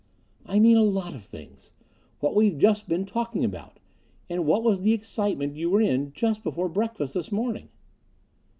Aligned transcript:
"I 0.47 0.57
mean 0.57 0.77
a 0.77 0.83
lot 0.83 1.13
of 1.13 1.23
things. 1.23 1.69
What 2.21 2.33
we've 2.33 2.57
just 2.57 2.89
been 2.89 3.05
talking 3.05 3.45
about. 3.45 3.79
And 4.31 4.47
what 4.47 4.63
was 4.63 4.81
the 4.81 4.93
excitement 4.93 5.55
you 5.57 5.69
were 5.69 5.79
in 5.81 6.11
just 6.13 6.41
before 6.43 6.69
breakfast 6.69 7.13
this 7.13 7.31
morning?" 7.31 7.69